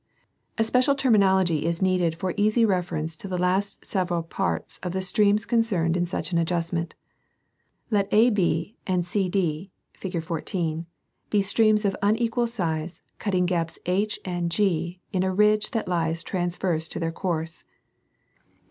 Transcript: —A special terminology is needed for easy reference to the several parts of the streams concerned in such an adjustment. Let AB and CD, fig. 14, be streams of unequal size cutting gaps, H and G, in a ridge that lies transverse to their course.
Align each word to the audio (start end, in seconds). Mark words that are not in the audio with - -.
—A 0.57 0.63
special 0.63 0.95
terminology 0.95 1.63
is 1.67 1.79
needed 1.79 2.15
for 2.17 2.33
easy 2.35 2.65
reference 2.65 3.15
to 3.17 3.27
the 3.27 3.61
several 3.83 4.23
parts 4.23 4.79
of 4.79 4.93
the 4.93 5.01
streams 5.03 5.45
concerned 5.45 5.95
in 5.95 6.07
such 6.07 6.31
an 6.31 6.39
adjustment. 6.39 6.95
Let 7.91 8.11
AB 8.11 8.75
and 8.87 9.05
CD, 9.05 9.69
fig. 9.93 10.19
14, 10.23 10.87
be 11.29 11.43
streams 11.43 11.85
of 11.85 11.95
unequal 12.01 12.47
size 12.47 13.03
cutting 13.19 13.45
gaps, 13.45 13.77
H 13.85 14.19
and 14.25 14.49
G, 14.49 15.01
in 15.13 15.21
a 15.21 15.31
ridge 15.31 15.69
that 15.69 15.87
lies 15.87 16.23
transverse 16.23 16.87
to 16.87 16.99
their 16.99 17.11
course. 17.11 17.63